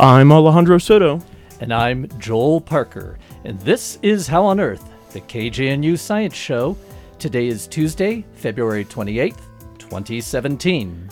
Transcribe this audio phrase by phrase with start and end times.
[0.00, 1.20] I'm Alejandro Soto.
[1.60, 3.18] And I'm Joel Parker.
[3.44, 6.74] And this is How on Earth, the KGNU Science Show.
[7.18, 9.42] Today is Tuesday, February 28th,
[9.78, 11.10] 2017.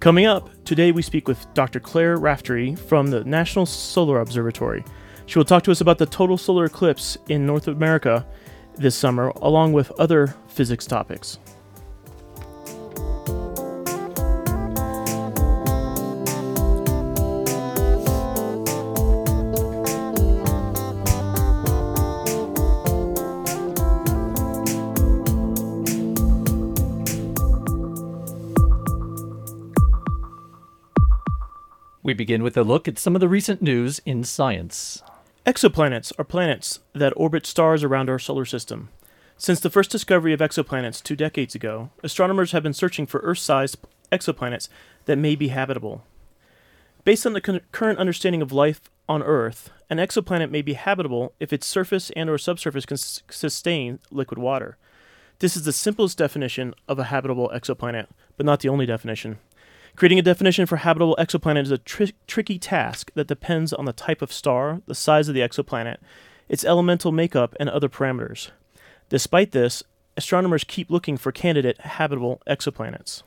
[0.00, 1.80] Coming up, today we speak with Dr.
[1.80, 4.84] Claire Raftery from the National Solar Observatory.
[5.24, 8.26] She will talk to us about the total solar eclipse in North America
[8.74, 11.38] this summer, along with other physics topics.
[32.06, 35.02] We begin with a look at some of the recent news in science.
[35.44, 38.90] Exoplanets are planets that orbit stars around our solar system.
[39.36, 43.40] Since the first discovery of exoplanets two decades ago, astronomers have been searching for Earth
[43.40, 43.78] sized
[44.12, 44.68] exoplanets
[45.06, 46.04] that may be habitable.
[47.02, 51.32] Based on the con- current understanding of life on Earth, an exoplanet may be habitable
[51.40, 54.76] if its surface and or subsurface can s- sustain liquid water.
[55.40, 59.38] This is the simplest definition of a habitable exoplanet, but not the only definition.
[59.96, 63.94] Creating a definition for habitable exoplanet is a tri- tricky task that depends on the
[63.94, 65.96] type of star, the size of the exoplanet,
[66.50, 68.50] its elemental makeup, and other parameters.
[69.08, 69.82] Despite this,
[70.14, 73.22] astronomers keep looking for candidate habitable exoplanets.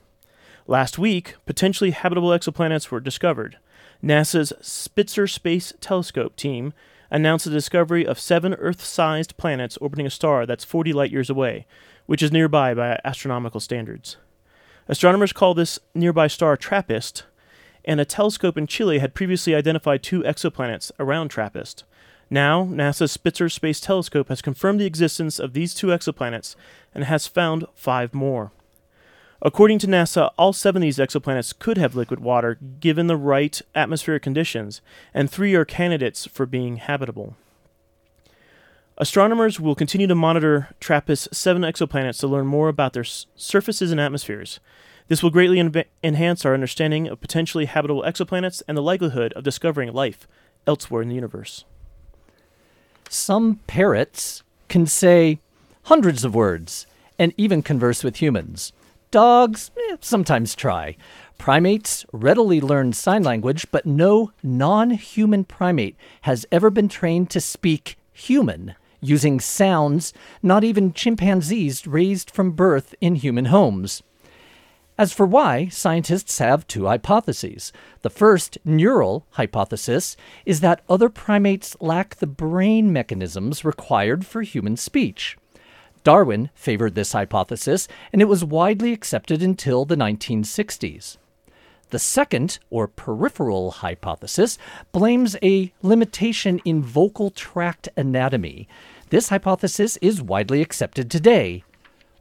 [0.68, 3.58] Last week, potentially habitable exoplanets were discovered.
[4.04, 6.74] NASA's Spitzer Space Telescope team
[7.10, 11.32] announced the discovery of seven Earth sized planets orbiting a star that's 40 light years
[11.32, 11.66] away,
[12.06, 14.18] which is nearby by astronomical standards.
[14.90, 17.24] Astronomers call this nearby star TRAPPIST,
[17.86, 21.84] and a telescope in Chile had previously identified two exoplanets around TRAPPIST.
[22.32, 26.56] Now, NASA's Spitzer Space Telescope has confirmed the existence of these two exoplanets
[26.94, 28.52] and has found five more.
[29.44, 33.62] According to NASA, all seven of these exoplanets could have liquid water given the right
[33.76, 34.82] atmospheric conditions,
[35.14, 37.38] and three are candidates for being habitable.
[39.02, 43.92] Astronomers will continue to monitor TRAPPIST 7 exoplanets to learn more about their s- surfaces
[43.92, 44.60] and atmospheres.
[45.08, 45.58] This will greatly
[46.04, 50.28] enhance our understanding of potentially habitable exoplanets and the likelihood of discovering life
[50.68, 51.64] elsewhere in the universe.
[53.08, 55.40] Some parrots can say
[55.84, 56.86] hundreds of words
[57.18, 58.74] and even converse with humans.
[59.12, 60.98] Dogs eh, sometimes try.
[61.38, 67.40] Primates readily learn sign language, but no non human primate has ever been trained to
[67.40, 74.04] speak human using sounds, not even chimpanzees raised from birth in human homes.
[74.98, 77.72] As for why, scientists have two hypotheses.
[78.02, 84.76] The first, neural hypothesis, is that other primates lack the brain mechanisms required for human
[84.76, 85.38] speech.
[86.04, 91.19] Darwin favored this hypothesis, and it was widely accepted until the 1960s.
[91.92, 94.60] The second, or peripheral hypothesis,
[94.92, 98.68] blames a limitation in vocal tract anatomy.
[99.10, 101.64] This hypothesis is widely accepted today,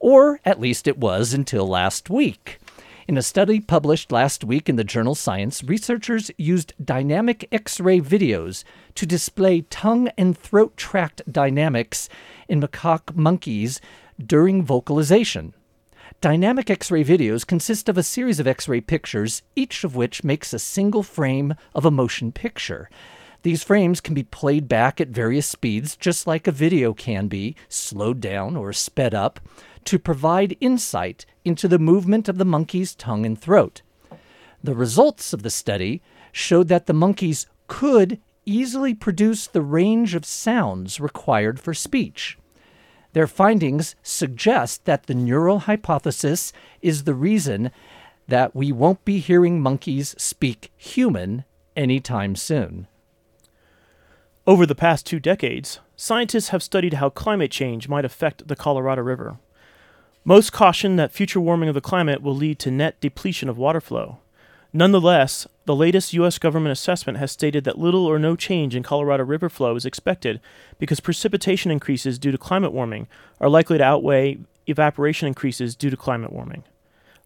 [0.00, 2.58] or at least it was until last week.
[3.06, 8.00] In a study published last week in the journal Science, researchers used dynamic X ray
[8.00, 8.64] videos
[8.94, 12.08] to display tongue and throat tract dynamics
[12.48, 13.80] in macaque monkeys
[14.18, 15.54] during vocalization.
[16.20, 20.24] Dynamic X ray videos consist of a series of X ray pictures, each of which
[20.24, 22.90] makes a single frame of a motion picture.
[23.42, 27.54] These frames can be played back at various speeds, just like a video can be,
[27.68, 29.38] slowed down or sped up,
[29.84, 33.82] to provide insight into the movement of the monkey's tongue and throat.
[34.60, 36.02] The results of the study
[36.32, 42.36] showed that the monkeys could easily produce the range of sounds required for speech.
[43.12, 46.52] Their findings suggest that the neural hypothesis
[46.82, 47.70] is the reason
[48.26, 52.86] that we won't be hearing monkeys speak human anytime soon.
[54.46, 59.02] Over the past two decades, scientists have studied how climate change might affect the Colorado
[59.02, 59.38] River.
[60.24, 63.80] Most caution that future warming of the climate will lead to net depletion of water
[63.80, 64.18] flow.
[64.72, 66.38] Nonetheless, the latest U.S.
[66.38, 70.40] government assessment has stated that little or no change in Colorado River flow is expected
[70.78, 73.08] because precipitation increases due to climate warming
[73.40, 76.64] are likely to outweigh evaporation increases due to climate warming.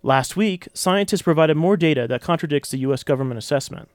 [0.05, 3.03] Last week, scientists provided more data that contradicts the U.S.
[3.03, 3.89] government assessment.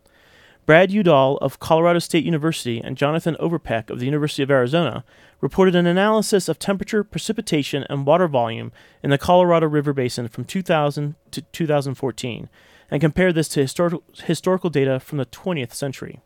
[0.65, 5.05] Brad Udall of Colorado State University and Jonathan Overpeck of the University of Arizona
[5.39, 10.43] reported an analysis of temperature, precipitation, and water volume in the Colorado River Basin from
[10.43, 12.49] 2000 to 2014
[12.89, 16.21] and compare this to historical, historical data from the 20th century.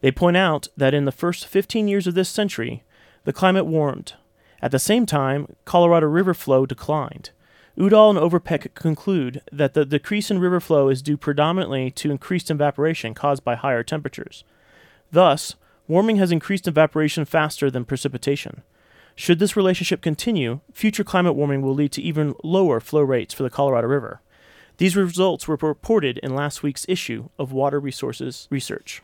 [0.00, 2.82] They point out that in the first 15 years of this century,
[3.24, 4.14] the climate warmed.
[4.60, 7.30] At the same time, Colorado River flow declined.
[7.76, 12.50] Udall and Overpeck conclude that the decrease in river flow is due predominantly to increased
[12.50, 14.44] evaporation caused by higher temperatures.
[15.10, 15.56] Thus,
[15.88, 18.62] warming has increased evaporation faster than precipitation.
[19.16, 23.42] Should this relationship continue, future climate warming will lead to even lower flow rates for
[23.42, 24.20] the Colorado River.
[24.76, 29.02] These results were reported in last week's issue of Water Resources Research.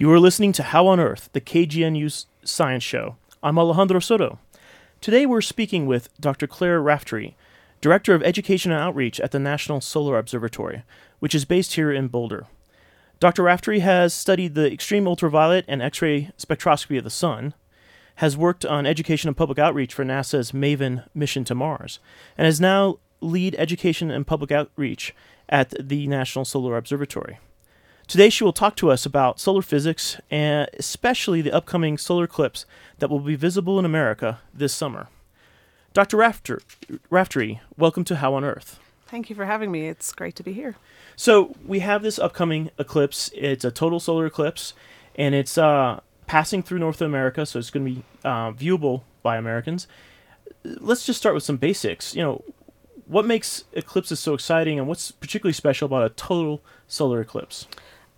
[0.00, 3.16] You are listening to How on Earth, the KGNU Science Show.
[3.42, 4.38] I'm Alejandro Soto.
[5.02, 6.46] Today we're speaking with Dr.
[6.46, 7.36] Claire Raftery,
[7.82, 10.84] Director of Education and Outreach at the National Solar Observatory,
[11.18, 12.46] which is based here in Boulder.
[13.18, 13.42] Dr.
[13.42, 17.52] Raftery has studied the extreme ultraviolet and X ray spectroscopy of the Sun,
[18.14, 21.98] has worked on education and public outreach for NASA's MAVEN mission to Mars,
[22.38, 25.14] and is now lead education and public outreach
[25.50, 27.38] at the National Solar Observatory.
[28.10, 32.66] Today, she will talk to us about solar physics and especially the upcoming solar eclipse
[32.98, 35.06] that will be visible in America this summer.
[35.92, 36.16] Dr.
[36.16, 36.60] Rafter,
[37.08, 38.80] Raftery, welcome to How on Earth.
[39.06, 39.86] Thank you for having me.
[39.86, 40.74] It's great to be here.
[41.14, 43.30] So, we have this upcoming eclipse.
[43.32, 44.74] It's a total solar eclipse,
[45.14, 49.36] and it's uh, passing through North America, so it's going to be uh, viewable by
[49.36, 49.86] Americans.
[50.64, 52.16] Let's just start with some basics.
[52.16, 52.44] You know,
[53.06, 57.68] what makes eclipses so exciting, and what's particularly special about a total solar eclipse?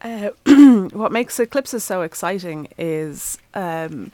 [0.03, 0.31] Uh,
[0.93, 4.11] what makes eclipses so exciting is, um,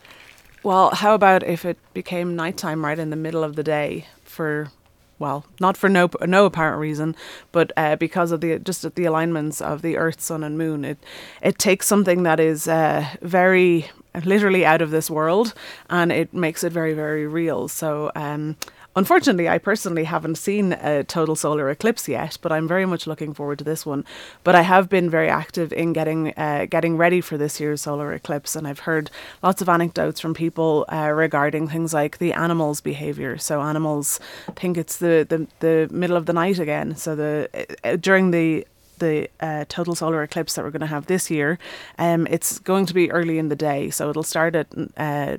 [0.62, 4.70] well, how about if it became nighttime right in the middle of the day for,
[5.18, 7.16] well, not for no no apparent reason,
[7.52, 10.84] but uh, because of the just the alignments of the Earth, Sun, and Moon.
[10.84, 10.98] It
[11.42, 13.90] it takes something that is uh, very
[14.24, 15.54] literally out of this world,
[15.88, 17.66] and it makes it very very real.
[17.68, 18.12] So.
[18.14, 18.56] Um,
[18.96, 23.32] Unfortunately, I personally haven't seen a total solar eclipse yet, but I'm very much looking
[23.32, 24.04] forward to this one.
[24.42, 28.12] But I have been very active in getting uh, getting ready for this year's solar
[28.12, 32.80] eclipse, and I've heard lots of anecdotes from people uh, regarding things like the animals'
[32.80, 33.38] behaviour.
[33.38, 34.18] So animals
[34.56, 36.96] think it's the, the, the middle of the night again.
[36.96, 37.48] So the
[37.84, 38.66] uh, during the
[38.98, 41.58] the uh, total solar eclipse that we're going to have this year,
[41.98, 43.90] um, it's going to be early in the day.
[43.90, 45.36] So it'll start at uh,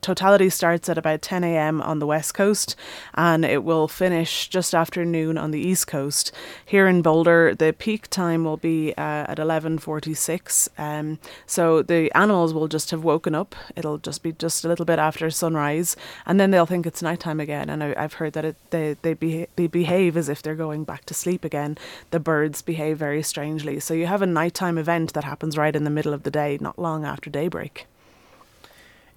[0.00, 1.80] totality starts at about 10 a.m.
[1.82, 2.76] on the west coast
[3.14, 6.32] and it will finish just after noon on the east coast.
[6.64, 10.68] Here in Boulder, the peak time will be uh, at 11:46.
[10.78, 13.54] Um, so the animals will just have woken up.
[13.74, 15.96] It'll just be just a little bit after sunrise,
[16.26, 17.68] and then they'll think it's nighttime again.
[17.70, 21.04] And I, have heard that it, they they, they behave as if they're going back
[21.06, 21.78] to sleep again.
[22.10, 23.80] The birds behave very strangely.
[23.80, 26.58] So you have a nighttime event that happens right in the middle of the day,
[26.60, 27.86] not long after daybreak.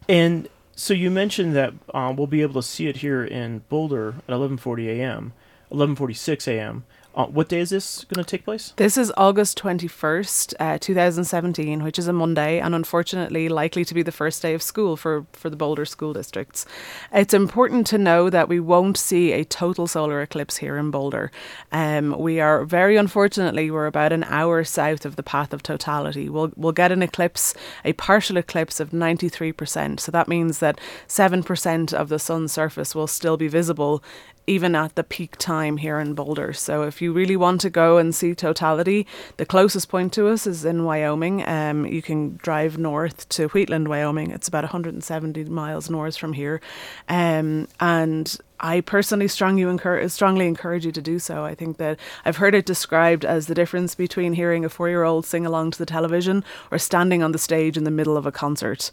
[0.08, 0.50] And
[0.80, 4.34] so you mentioned that um, we'll be able to see it here in Boulder at
[4.34, 5.34] 11:40 a.m.,
[5.72, 6.86] 11:46 a.m.
[7.16, 8.72] Uh, what day is this going to take place?
[8.76, 14.04] This is August 21st, uh, 2017, which is a Monday, and unfortunately likely to be
[14.04, 16.68] the first day of school for, for the Boulder school districts.
[17.12, 21.32] It's important to know that we won't see a total solar eclipse here in Boulder.
[21.72, 26.30] Um, we are very unfortunately, we're about an hour south of the path of totality.
[26.30, 30.00] We'll, we'll get an eclipse, a partial eclipse of 93%.
[30.00, 34.04] So that means that 7% of the sun's surface will still be visible
[34.50, 36.54] even at the peak time here in Boulder.
[36.54, 39.06] So if you really want to go and see totality,
[39.38, 41.48] the closest point to us is in Wyoming.
[41.48, 44.32] Um, you can drive north to Wheatland, Wyoming.
[44.32, 46.62] It's about 170 miles north from here,
[47.08, 51.46] um, and I personally strongly encourage, strongly encourage you to do so.
[51.46, 55.04] I think that I've heard it described as the difference between hearing a four year
[55.04, 58.26] old sing along to the television or standing on the stage in the middle of
[58.26, 58.92] a concert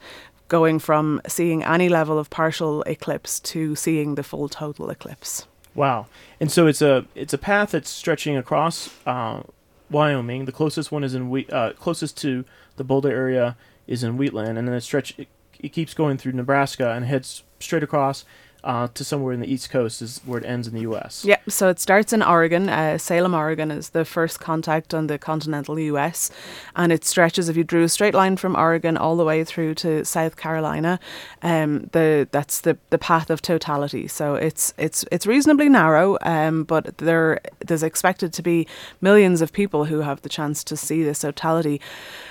[0.49, 5.47] going from seeing any level of partial eclipse to seeing the full total eclipse.
[5.75, 6.07] Wow!
[6.41, 9.43] And so it's a it's a path that's stretching across uh,
[9.91, 10.47] Wyoming.
[10.47, 12.45] The closest one is in we uh, closest to
[12.77, 13.57] the Boulder area
[13.87, 17.43] is in Wheatland, and then it stretch it, it keeps going through Nebraska and heads
[17.61, 18.25] straight across
[18.67, 21.25] uh, to somewhere in the East Coast is where it ends in the U.S.
[21.25, 22.69] Yeah, so it starts in Oregon.
[22.69, 26.33] Uh, Salem, Oregon is the first contact on the continental U.S.,
[26.75, 27.49] and it stretches.
[27.49, 30.99] If you drew a straight line from Oregon all the way through to South Carolina,
[31.43, 34.09] um, the that's the, the path of totality.
[34.09, 38.67] So it's it's it's reasonably narrow, um, but there there's expected to be
[39.01, 41.81] millions of people who have the chance to see this totality,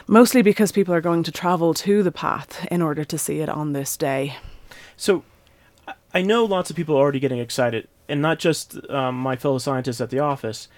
[0.06, 3.48] mostly because people are going to travel to the path in order to see it
[3.48, 4.36] on this day.
[4.98, 5.24] So
[6.16, 9.58] I know lots of people are already getting excited, and not just um, my fellow
[9.58, 10.70] scientists at the office.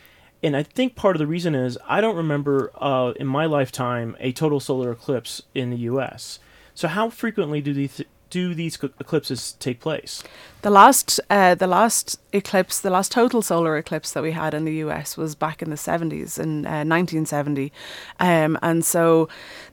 [0.41, 4.17] And I think part of the reason is I don't remember uh, in my lifetime
[4.19, 6.39] a total solar eclipse in the U.S.
[6.73, 10.23] So how frequently do these do these eclipses take place?
[10.63, 14.65] The last, uh, the last eclipse, the last total solar eclipse that we had in
[14.65, 15.15] the U.S.
[15.15, 17.71] was back in the seventies, in uh, 1970,
[18.19, 19.29] um, and so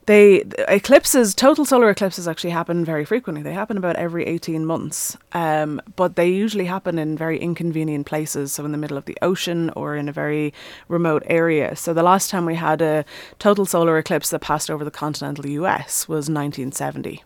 [0.07, 3.43] they eclipses, total solar eclipses, actually happen very frequently.
[3.43, 8.53] They happen about every 18 months, um, but they usually happen in very inconvenient places,
[8.53, 10.53] so in the middle of the ocean or in a very
[10.89, 11.75] remote area.
[11.77, 13.05] So the last time we had a
[13.39, 16.07] total solar eclipse that passed over the continental U.S.
[16.07, 17.25] was 1970.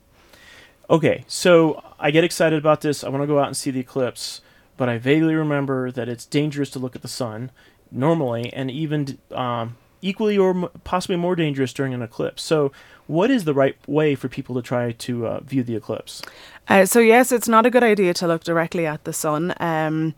[0.90, 3.04] Okay, so I get excited about this.
[3.04, 4.40] I want to go out and see the eclipse,
[4.76, 7.50] but I vaguely remember that it's dangerous to look at the sun
[7.90, 12.42] normally, and even um, equally or possibly more dangerous during an eclipse.
[12.42, 12.72] So,
[13.06, 16.22] what is the right way for people to try to uh, view the eclipse?
[16.68, 19.54] Uh, so yes, it's not a good idea to look directly at the sun.
[19.60, 20.14] Um,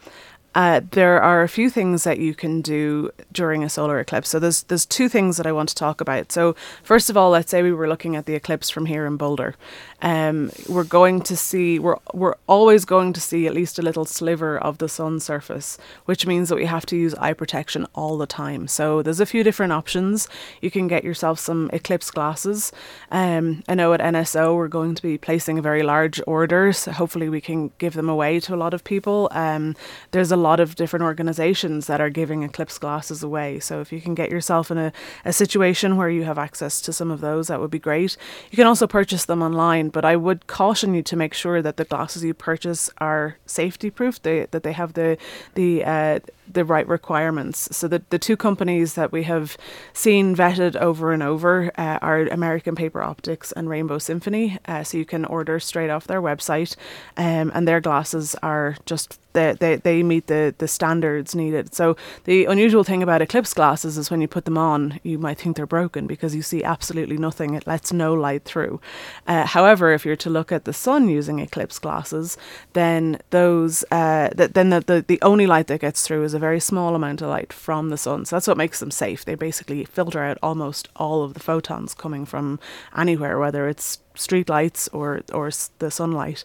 [0.54, 4.28] uh, there are a few things that you can do during a solar eclipse.
[4.28, 6.32] So there's there's two things that I want to talk about.
[6.32, 9.16] So first of all, let's say we were looking at the eclipse from here in
[9.16, 9.54] Boulder.
[10.02, 14.04] Um, we're going to see we're we're always going to see at least a little
[14.04, 18.18] sliver of the sun's surface, which means that we have to use eye protection all
[18.18, 18.66] the time.
[18.66, 20.26] So there's a few different options.
[20.60, 22.72] You can get yourself some eclipse glasses.
[23.12, 26.90] Um, I know at NSO we're going to be placing a very large order, so
[26.90, 29.28] hopefully we can give them away to a lot of people.
[29.30, 29.76] Um,
[30.10, 33.60] there's a lot of different organizations that are giving eclipse glasses away.
[33.60, 34.92] So if you can get yourself in a,
[35.24, 38.16] a situation where you have access to some of those, that would be great.
[38.50, 41.76] You can also purchase them online, but I would caution you to make sure that
[41.76, 45.16] the glasses you purchase are safety proof, they, that they have the
[45.54, 46.18] the uh,
[46.52, 47.68] the right requirements.
[47.76, 49.56] So the, the two companies that we have
[49.92, 54.58] seen vetted over and over uh, are American Paper Optics and Rainbow Symphony.
[54.66, 56.76] Uh, so you can order straight off their website,
[57.16, 61.74] um, and their glasses are just they, they, they meet the, the standards needed.
[61.74, 65.38] So the unusual thing about eclipse glasses is when you put them on, you might
[65.38, 67.54] think they're broken because you see absolutely nothing.
[67.54, 68.80] It lets no light through.
[69.26, 72.36] Uh, however, if you're to look at the sun using eclipse glasses,
[72.72, 76.38] then those uh, th- then the, the, the only light that gets through is a
[76.40, 78.24] very small amount of light from the sun.
[78.24, 79.24] So that's what makes them safe.
[79.24, 82.58] They basically filter out almost all of the photons coming from
[82.96, 86.44] anywhere, whether it's street lights or or the sunlight.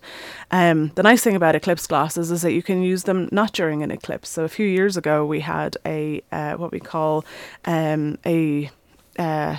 [0.52, 3.84] Um, the nice thing about eclipse glasses is that you can use them not during
[3.84, 4.30] an eclipse.
[4.30, 7.26] So a few years ago, we had a uh, what we call
[7.66, 8.70] um, a
[9.18, 9.58] uh,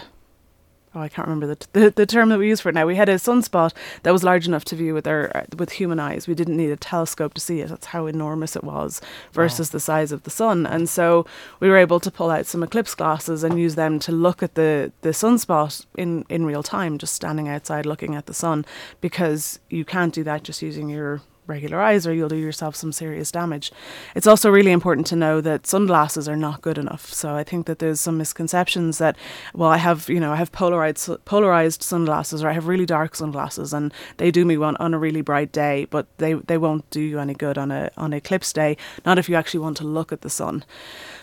[0.96, 2.86] oh, I can't remember the, t- the the term that we use for it now.
[2.86, 3.72] We had a sunspot
[4.02, 6.26] that was large enough to view with our uh, with human eyes.
[6.26, 7.68] We didn't need a telescope to see it.
[7.68, 9.00] That's how enormous it was
[9.32, 10.66] versus the size of the sun.
[10.66, 11.26] And so
[11.60, 14.54] we were able to pull out some eclipse glasses and use them to look at
[14.54, 18.64] the the sunspot in in real time, just standing outside looking at the sun,
[19.00, 22.92] because you can't do that just using your regular eyes or you'll do yourself some
[22.92, 23.72] serious damage.
[24.14, 27.12] It's also really important to know that sunglasses are not good enough.
[27.12, 29.16] So I think that there's some misconceptions that
[29.54, 33.14] well I have, you know, I have polarized polarized sunglasses or I have really dark
[33.14, 36.88] sunglasses and they do me one on a really bright day, but they they won't
[36.90, 39.84] do you any good on a on eclipse day, not if you actually want to
[39.84, 40.64] look at the sun.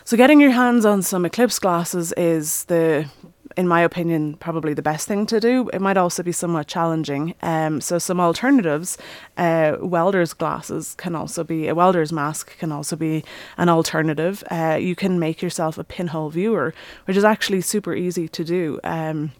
[0.06, 3.10] So getting your hands on some eclipse glasses is the
[3.56, 5.70] in my opinion, probably the best thing to do.
[5.74, 7.36] It might also be somewhat challenging.
[7.42, 8.98] Um, so some alternatives,
[9.38, 13.24] uh, welder's glasses can also be a welder's mask can also be
[13.58, 14.44] an alternative.
[14.50, 16.74] Uh, you can make yourself a pinhole viewer,
[17.06, 18.80] which is actually super easy to do.
[18.84, 19.32] Um,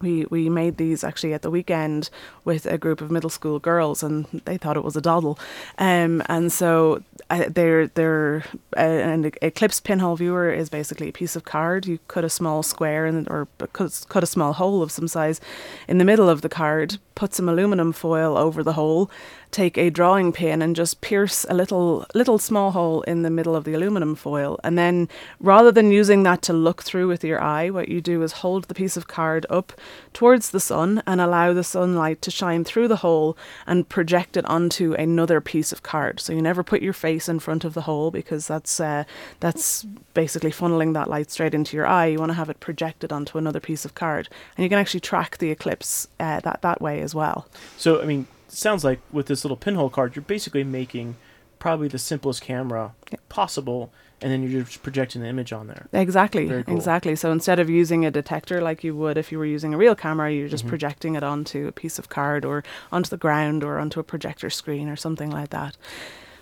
[0.00, 2.10] we we made these actually at the weekend
[2.44, 5.38] with a group of middle school girls, and they thought it was a doddle.
[5.78, 8.44] Um, and so uh, they're they're
[8.76, 11.86] uh, an eclipse pinhole viewer is basically a piece of card.
[11.86, 15.40] You cut a small square and or cut, cut a small hole of some size
[15.88, 16.98] in the middle of the card.
[17.14, 19.10] Put some aluminum foil over the hole.
[19.56, 23.56] Take a drawing pin and just pierce a little little small hole in the middle
[23.56, 25.08] of the aluminum foil, and then
[25.40, 28.64] rather than using that to look through with your eye, what you do is hold
[28.64, 29.72] the piece of card up
[30.12, 33.34] towards the sun and allow the sunlight to shine through the hole
[33.66, 36.20] and project it onto another piece of card.
[36.20, 39.04] So you never put your face in front of the hole because that's uh,
[39.40, 42.08] that's basically funneling that light straight into your eye.
[42.08, 45.00] You want to have it projected onto another piece of card, and you can actually
[45.00, 47.48] track the eclipse uh, that that way as well.
[47.78, 51.16] So, I mean, sounds like with this little pinhole card, you're basically making
[51.58, 52.92] probably the simplest camera
[53.28, 55.88] possible, and then you're just projecting the image on there.
[55.92, 56.76] Exactly, cool.
[56.76, 57.16] exactly.
[57.16, 59.94] So instead of using a detector like you would if you were using a real
[59.94, 60.68] camera, you're just Mhm.
[60.68, 62.62] projecting it onto a piece of card or
[62.92, 65.76] onto the ground or onto a projector screen or something like that.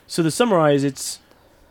[0.07, 1.21] So to summarize, it's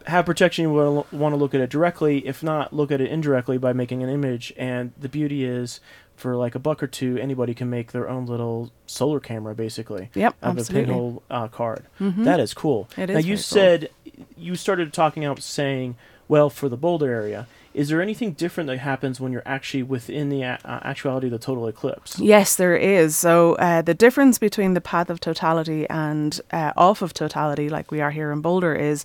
[0.08, 0.64] have protection.
[0.64, 2.28] You will want to look at it directly.
[2.28, 4.52] If not, look at it indirectly by making an image.
[4.58, 5.80] And the beauty is,
[6.16, 10.10] for like a buck or two, anybody can make their own little solar camera, basically,
[10.14, 10.86] Yep, out of a absolutely.
[10.86, 11.84] pinhole uh, card.
[12.00, 12.24] Mhm.
[12.24, 12.88] That is cool.
[12.98, 13.38] It now you very cool.
[13.38, 13.90] said
[14.38, 15.96] you started talking out saying
[16.28, 17.48] well for the Boulder area.
[17.74, 21.40] Is there anything different that happens when you're actually within the uh, actuality of the
[21.40, 22.20] total eclipse?
[22.20, 23.18] Yes, there is.
[23.18, 27.90] So uh, the difference between the path of totality and uh, off of totality, like
[27.90, 29.04] we are here in Boulder, is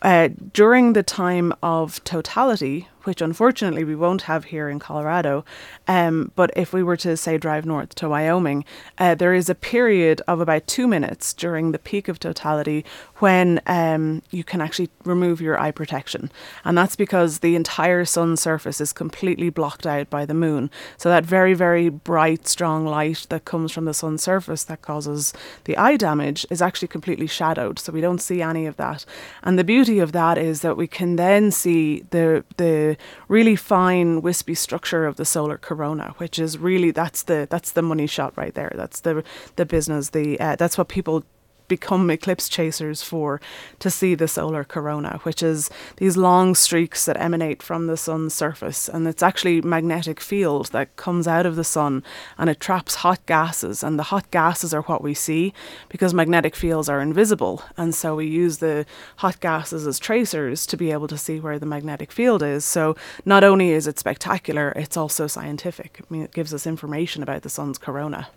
[0.00, 5.44] uh, during the time of totality, which unfortunately we won't have here in Colorado.
[5.88, 8.64] Um, but if we were to, say, drive north to Wyoming,
[8.98, 12.84] uh, there is a period of about two minutes during the peak of totality
[13.16, 16.30] when um, you can actually remove your eye protection.
[16.64, 20.70] And that's because the entire sun's surface is completely blocked out by the moon.
[20.96, 25.32] So that very, very bright, strong light that comes from the sun's surface that causes
[25.64, 27.78] the eye damage is actually completely shadowed.
[27.78, 29.04] So we don't see any of that.
[29.42, 32.89] And the beauty of that is that we can then see the, the
[33.28, 37.82] really fine wispy structure of the solar corona, which is really that's the that's the
[37.82, 38.72] money shot right there.
[38.74, 39.24] That's the
[39.56, 40.10] the business.
[40.10, 41.24] The uh, that's what people
[41.70, 43.40] become eclipse chasers for
[43.78, 48.34] to see the solar corona, which is these long streaks that emanate from the sun's
[48.34, 48.88] surface.
[48.88, 52.04] And it's actually magnetic field that comes out of the sun
[52.36, 53.82] and it traps hot gases.
[53.82, 55.54] And the hot gases are what we see
[55.88, 57.62] because magnetic fields are invisible.
[57.78, 58.84] And so we use the
[59.16, 62.64] hot gases as tracers to be able to see where the magnetic field is.
[62.64, 66.00] So not only is it spectacular, it's also scientific.
[66.02, 68.28] I mean, it gives us information about the sun's corona.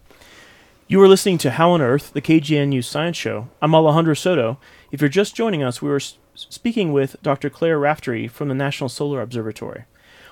[0.86, 3.48] You are listening to How on Earth, the KGNU Science Show.
[3.62, 4.58] I'm Alejandro Soto.
[4.92, 6.02] If you're just joining us, we were
[6.36, 7.50] speaking with Dr.
[7.50, 9.86] Claire Raftery from the National Solar Observatory.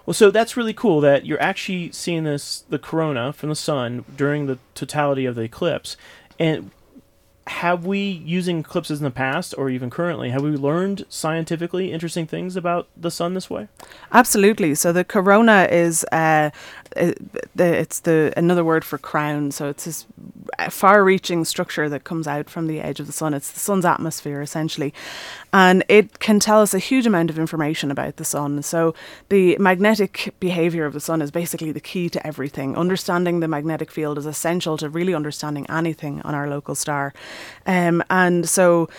[0.05, 4.03] Well, so that's really cool that you're actually seeing this the corona from the sun
[4.17, 5.95] during the totality of the eclipse.
[6.37, 6.71] And
[7.47, 12.27] have we, using eclipses in the past or even currently, have we learned scientifically interesting
[12.27, 13.67] things about the sun this way?
[14.11, 14.75] Absolutely.
[14.75, 16.51] So the corona is uh,
[16.95, 19.51] it's the another word for crown.
[19.51, 20.05] So it's this
[20.69, 23.33] far-reaching structure that comes out from the edge of the sun.
[23.33, 24.93] It's the sun's atmosphere essentially,
[25.51, 28.61] and it can tell us a huge amount of information about the sun.
[28.63, 28.93] So
[29.29, 32.77] the magnetic behavior of the sun is basically the key to everything.
[32.77, 37.13] Understanding the magnetic field is essential to really understanding anything on our local star,
[37.65, 38.89] um, and so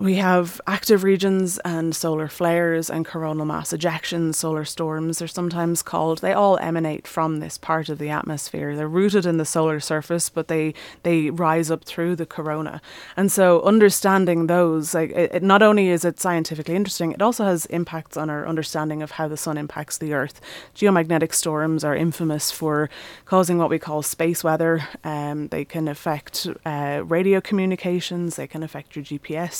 [0.00, 5.82] we have active regions and solar flares and coronal mass ejections, solar storms, they're sometimes
[5.82, 6.18] called.
[6.18, 8.76] They all emanate from this part of the atmosphere.
[8.76, 12.80] They're rooted in the solar surface, but they, they rise up through the corona.
[13.16, 17.44] And so understanding those, like it, it, not only is it scientifically interesting, it also
[17.44, 20.40] has impacts on our understanding of how the sun impacts the Earth.
[20.76, 22.88] Geomagnetic storms are infamous for
[23.24, 24.86] causing what we call space weather.
[25.02, 29.54] Um, they can affect uh, radio communications, they can affect your GPS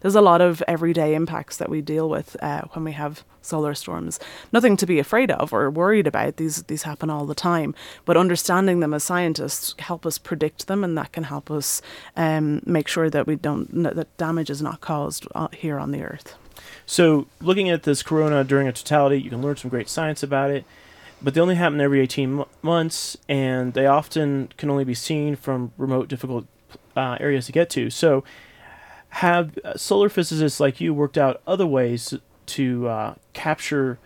[0.00, 3.74] there's a lot of everyday impacts that we deal with uh, when we have solar
[3.74, 4.20] storms.
[4.52, 6.36] Nothing to be afraid of or worried about.
[6.36, 7.74] These these happen all the time.
[8.04, 11.82] But understanding them as scientists help us predict them, and that can help us
[12.16, 16.02] um, make sure that we don't that damage is not caused uh, here on the
[16.02, 16.36] Earth.
[16.86, 20.50] So, looking at this corona during a totality, you can learn some great science about
[20.50, 20.64] it.
[21.20, 25.72] But they only happen every 18 months, and they often can only be seen from
[25.76, 26.46] remote, difficult
[26.96, 27.90] uh, areas to get to.
[27.90, 28.24] So,
[29.10, 32.14] have uh, solar physicists like you worked out other ways
[32.46, 33.98] to uh, capture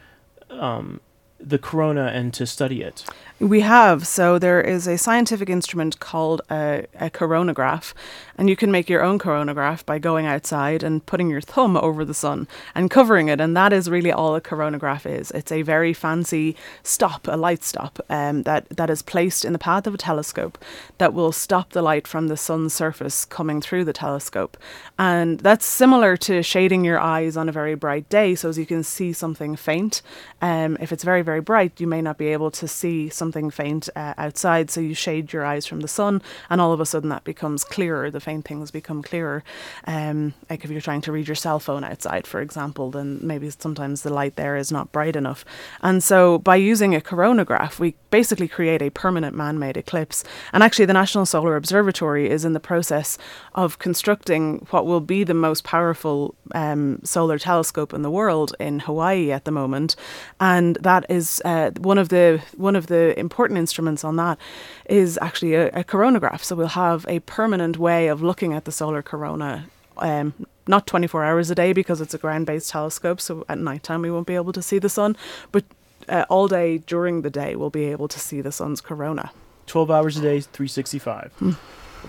[0.51, 1.01] um,
[1.43, 3.05] the corona and to study it?
[3.43, 4.07] We have.
[4.07, 7.93] So there is a scientific instrument called a, a, coronagraph,
[8.39, 12.05] and you can make your own coronagraph by going outside and putting your thumb over
[12.05, 13.41] the sun and covering it.
[13.41, 15.33] And that is really all a coronagraph is.
[15.33, 19.59] It's a very fancy stop, a light stop, um, that, that is placed in the
[19.59, 20.57] path of a telescope
[20.99, 24.57] that will stop the light from the sun's surface coming through the telescope.
[25.01, 28.67] And that's similar to shading your eyes on a very bright day, so as you
[28.67, 30.01] can see something faint.
[30.41, 33.51] Um, if it's very, very bright, you may not be able to see something something
[33.51, 36.87] faint uh, outside, so you shade your eyes from the sun, and all of a
[36.87, 38.11] sudden that becomes clearer.
[38.11, 39.43] The faint things become clearer.
[39.87, 43.51] Um, like if you're trying to read your cell phone outside, for example, then maybe
[43.51, 45.45] sometimes the light there is not bright enough.
[45.81, 50.25] And so by using a coronagraph, we basically create a permanent man made eclipse.
[50.53, 53.19] And actually, the National Solar Observatory is in the process
[53.55, 58.81] of constructing what will be the most powerful um, solar telescope in the world in
[58.81, 59.97] Hawaii at the moment.
[60.39, 64.39] And that is uh, one of the one of the important instruments on that
[64.87, 66.43] is actually a, a coronagraph.
[66.43, 69.67] So we'll have a permanent way of looking at the solar corona.
[69.99, 70.35] Um,
[70.67, 74.03] not 24 hours a day because it's a ground based telescope, so at night time
[74.03, 75.17] we won't be able to see the sun,
[75.51, 75.65] but
[76.09, 79.33] uh, all day during the day we'll be able to see the sun's corona.
[79.67, 81.53] 12 hours a day, 365, hmm.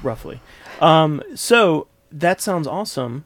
[0.01, 0.39] roughly.
[0.81, 3.25] Um, so that sounds awesome.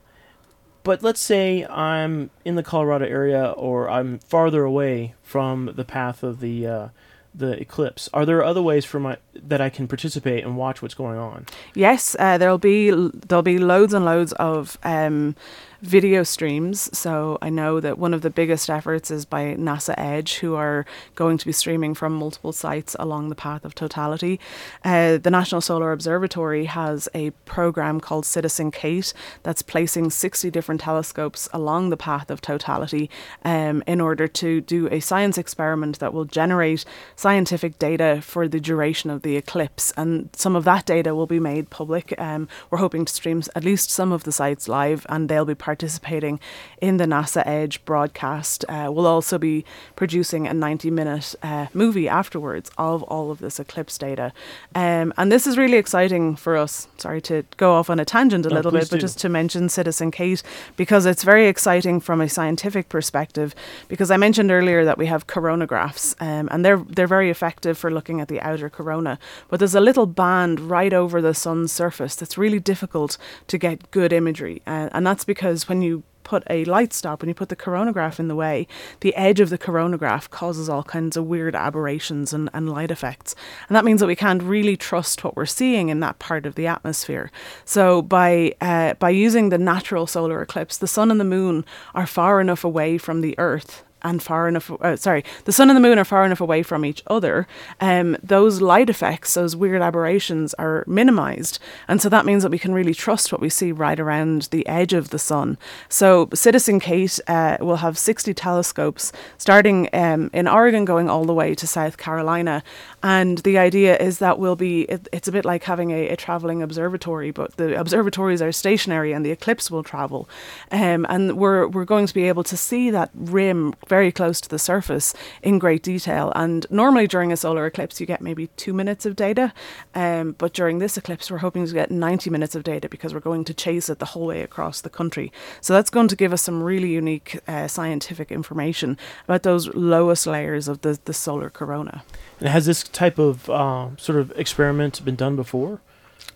[0.88, 6.24] But let's say I'm in the Colorado area or I'm farther away from the path
[6.24, 6.88] of the uh,
[7.36, 8.10] the eclipse.
[8.14, 11.46] Are there other ways for my that I can participate and watch what's going on?
[11.76, 15.36] Yes, uh, there'll be there'll be loads and loads of um,
[15.82, 16.96] video streams.
[16.98, 20.86] So I know that one of the biggest efforts is by NASA Edge, who are
[21.16, 24.40] going to be streaming from multiple sites along the path of totality.
[24.84, 29.14] Uh, the National Solar Observatory has a program called Citizen CATE
[29.44, 33.10] that's placing 60 different telescopes along the path of totality
[33.44, 36.86] um, in order to do a science experiment that will generate
[37.16, 39.92] scientific data for the duration of the eclipse.
[39.98, 42.14] And some of that data will be made public.
[42.18, 45.56] Um, we're hoping to stream at least some of the sites live, and they'll be
[45.72, 46.40] participating
[46.80, 48.64] in the NASA Edge broadcast.
[48.70, 49.66] Uh, we'll also be
[49.98, 54.32] producing a 90 minute uh, movie afterwards of all of this eclipse data.
[54.76, 56.88] Um, and this is really exciting for us.
[56.98, 59.02] Sorry to go off on a tangent a No, little bit, but do.
[59.08, 60.42] just to mention Citizen CATE,
[60.78, 63.54] because it's very exciting from a scientific perspective.
[63.90, 67.92] Because I mentioned earlier that we have coronagraphs, um, and they're they're very effective for
[67.92, 69.20] looking at the outer corona.
[69.50, 73.92] But there's a little band right over the sun's surface that's really difficult to get
[73.92, 77.48] good imagery, uh, and that's because when you put a light stop, when you put
[77.48, 78.68] the coronagraph in the way,
[79.00, 83.34] the edge of the coronagraph causes all kinds of weird aberrations and, and light effects.
[83.70, 86.56] And that means that we can't really trust what we're seeing in that part of
[86.56, 87.32] the atmosphere.
[87.64, 91.64] So by uh, by using the natural solar eclipse, the sun and the moon
[91.96, 95.78] are far enough away from the earth and far enough uh, sorry the sun and
[95.78, 97.48] the moon are far enough away from each other
[97.80, 101.60] um, those light effects those weird aberrations are minimized.
[101.88, 104.66] And so that means that we can really trust what we see right around the
[104.68, 105.58] edge of the sun.
[105.90, 111.34] So Citizen CATE uh, will have 60 telescopes starting um, in oregon going all the
[111.34, 112.64] way to south carolina
[113.04, 116.16] and the idea is that we'll be it, it's a bit like having a, a
[116.16, 120.28] traveling observatory but the observatories are stationary and the eclipse will travel
[120.72, 124.50] um, and we're we're going to be able to see that rim very close to
[124.50, 126.32] the surface in great detail.
[126.36, 129.54] And normally during a solar eclipse, you get maybe two minutes of data,
[129.96, 133.20] um, but during this eclipse, we're hoping to get 90 minutes of data because we're
[133.20, 135.32] going to chase it the whole way across the country.
[135.62, 140.28] So that's going to give us some really unique uh, scientific information about those lowest
[140.28, 142.04] layers of the, the solar corona.
[142.40, 145.82] And has this type of uh, sort of experiment been done before?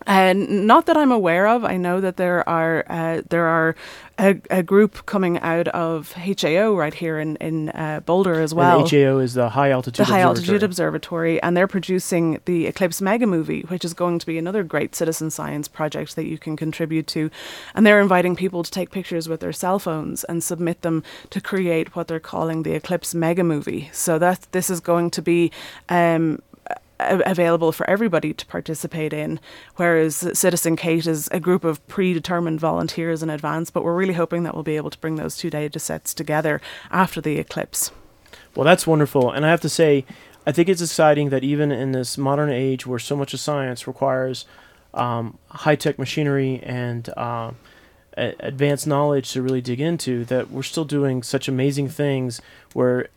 [0.06, 1.64] And not that I'm aware of.
[1.64, 3.74] I know that there are uh, there are
[4.18, 8.80] a, a group coming out of HAO right here in in uh, Boulder as well.
[8.80, 11.40] And HAO is the High Altitude the High Altitude Observatory.
[11.42, 15.30] And they're producing the Eclipse Mega Movie, which is going to be another great citizen
[15.30, 17.30] science project that you can contribute to.
[17.74, 21.40] And they're inviting people to take pictures with their cell phones and submit them to
[21.40, 23.90] create what they're calling the Eclipse Mega Movie.
[23.92, 25.52] So that this is going to be.
[25.88, 26.40] Um,
[27.08, 29.40] available for everybody to participate in,
[29.76, 33.70] whereas Citizen CATE is a group of predetermined volunteers in advance.
[33.70, 36.60] But we're really hoping that we'll be able to bring those two data sets together
[36.90, 37.90] after the eclipse.
[38.54, 39.30] Well, that's wonderful.
[39.30, 40.04] And I have to say,
[40.46, 43.86] I think it's exciting that even in this modern age where so much of science
[43.86, 44.44] requires
[44.92, 47.54] um, high tech machinery and a-
[48.16, 53.08] advanced knowledge to really dig into, that we're still doing such amazing things where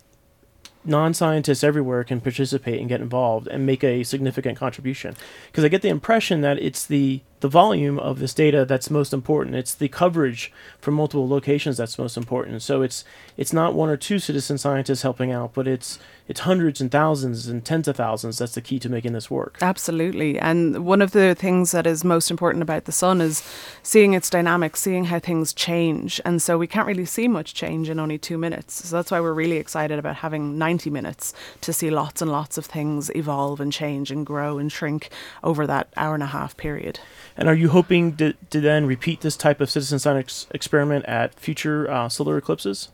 [0.86, 5.16] non scientists everywhere can participate and get involved and make a significant contribution.
[5.48, 9.14] Because I get the impression that it's the the volume of this data that's most
[9.14, 9.56] important.
[9.56, 12.62] It's the coverage from multiple locations that's most important.
[12.62, 13.04] So it's
[13.38, 17.48] it's not one or two citizen scientists helping out, but it's it's hundreds and thousands
[17.48, 18.40] and tens of thousands.
[18.40, 19.58] That's the key to making this work.
[19.62, 20.40] Absolutely.
[20.40, 23.44] And one of the things that is most important about the sun is
[23.84, 26.20] seeing its dynamics, seeing how things change.
[26.26, 28.88] And so we can't really see much change in only two minutes.
[28.88, 32.58] So that's why we're really excited about having 90 minutes to see lots and lots
[32.58, 35.10] of things evolve and change and grow and shrink
[35.44, 37.00] over that hour and a half period.
[37.38, 41.40] And are you hoping to, to then repeat this type of citizen science experiment at
[41.40, 42.90] future uh, solar eclipses?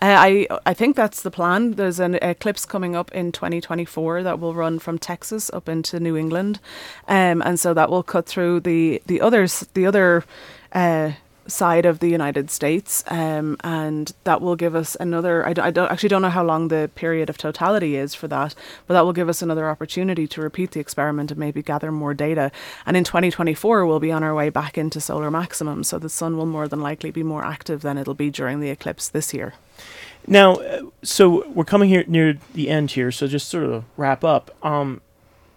[0.00, 1.72] Uh, I I think that's the plan.
[1.72, 6.16] There's an eclipse coming up in 2024 that will run from Texas up into New
[6.16, 6.58] England,
[7.06, 10.24] um, and so that will cut through the the others the other.
[10.72, 11.12] Uh,
[11.46, 15.44] side of the United States, um, and that will give us another.
[15.46, 18.54] I, don't actually don't know how long the period of totality is for that,
[18.86, 22.14] but that will give us another opportunity to repeat the experiment and maybe gather more
[22.14, 22.52] data.
[22.86, 26.36] And in 2024, we'll be on our way back into solar maximum, so the sun
[26.36, 29.54] will more than likely be more active than it'll be during the eclipse this year.
[30.26, 34.22] Now, uh, so we're coming here near the end here, so just sort of wrap
[34.22, 34.54] up.
[34.64, 35.00] Um,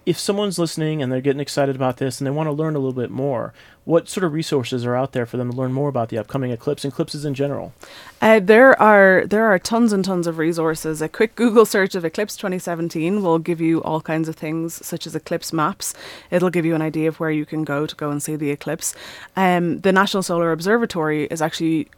[0.05, 2.79] if someone's listening and they're getting excited about this and they want to learn a
[2.79, 3.53] little bit more,
[3.85, 6.51] what sort of resources are out there for them to learn more about the upcoming
[6.51, 7.73] eclipse and eclipses in general?
[8.21, 11.01] Uh, there are there are tons and tons of resources.
[11.01, 15.07] A quick Google search of Eclipse 2017 will give you all kinds of things, such
[15.07, 15.93] as eclipse maps.
[16.31, 18.51] It'll give you an idea of where you can go to go and see the
[18.51, 18.95] eclipse.
[19.35, 21.89] Um, the National Solar Observatory is actually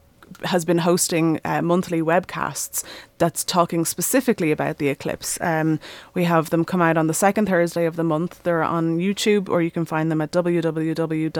[0.43, 2.83] has been hosting uh, monthly webcasts
[3.17, 5.39] that's talking specifically about the eclipse.
[5.41, 5.79] Um,
[6.13, 8.43] we have them come out on the second Thursday of the month.
[8.43, 11.31] They're on YouTube, or you can find them at www.nso.edu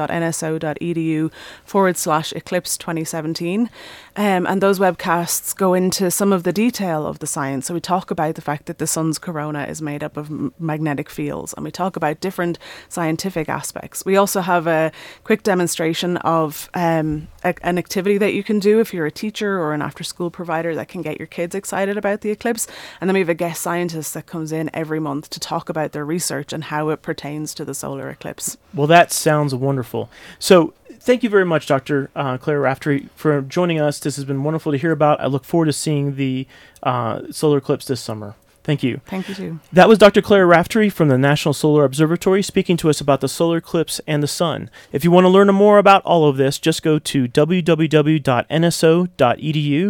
[1.63, 3.69] forward slash eclipse 2017.
[4.15, 7.67] Um, and those webcasts go into some of the detail of the science.
[7.67, 10.54] So we talk about the fact that the sun's corona is made up of m-
[10.60, 12.58] magnetic fields, and we talk about different
[12.89, 14.04] scientific aspects.
[14.06, 14.91] We also have a
[15.23, 19.60] quick demonstration of um, a, an activity that you can do if you're a teacher
[19.60, 22.68] or an after school provider that can get your kids excited about the eclipse.
[23.00, 25.92] And then we have a guest scientist that comes in every month to talk about
[25.92, 28.58] their research and how it pertains to the solar eclipse.
[28.74, 30.10] Well, that sounds wonderful.
[30.40, 32.10] So, thank you very much, Dr.
[32.16, 34.00] Uh, Claire Raftery, for joining us.
[34.00, 35.22] This has been wonderful to hear about.
[35.22, 36.48] I look forward to seeing the
[36.84, 38.36] uh, solar eclipse this summer.
[38.68, 39.00] Thank you.
[39.06, 39.60] Thank you, too.
[39.72, 40.22] That was Dr.
[40.22, 44.22] Claire Raftery from the National Solar Observatory speaking to us about the solar eclipse and
[44.22, 44.70] the sun.
[44.92, 48.20] If you want to learn more about all of this, just go to www.nso.edu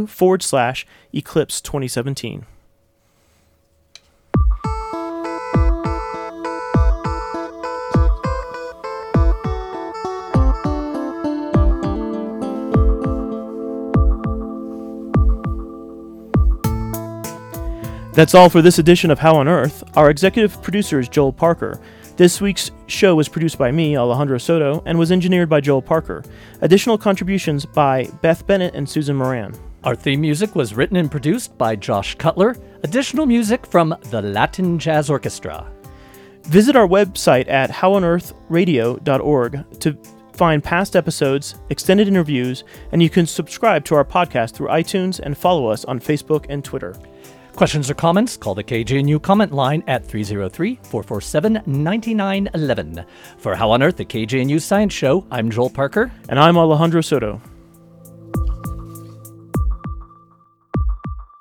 [0.09, 2.45] forward slash eclipse 2017.
[18.17, 19.83] That's all for this edition of How on Earth.
[19.95, 21.79] Our executive producer is Joel Parker.
[22.15, 26.23] This week's show was produced by me, Alejandro Soto, and was engineered by Joel Parker.
[26.61, 29.53] Additional contributions by Beth Bennett and Susan Moran.
[29.83, 32.55] Our theme music was written and produced by Josh Cutler.
[32.81, 35.71] Additional music from the Latin Jazz Orchestra.
[36.45, 39.97] Visit our website at howonearthradio.org to
[40.33, 45.37] find past episodes, extended interviews, and you can subscribe to our podcast through iTunes and
[45.37, 46.95] follow us on Facebook and Twitter.
[47.57, 48.37] Questions or comments?
[48.37, 53.03] Call the KGNU comment line at 303 447 9911.
[53.39, 56.11] For How on Earth, the KGNU Science Show, I'm Joel Parker.
[56.29, 57.41] And I'm Alejandro Soto.